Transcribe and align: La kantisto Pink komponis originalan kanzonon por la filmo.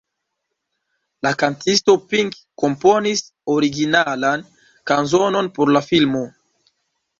La 1.27 1.31
kantisto 1.43 1.95
Pink 2.13 2.39
komponis 2.63 3.23
originalan 3.57 4.49
kanzonon 4.93 5.55
por 5.61 5.75
la 5.79 5.87
filmo. 5.93 6.27